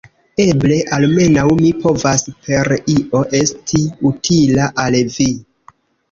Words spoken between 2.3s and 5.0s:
per io esti utila al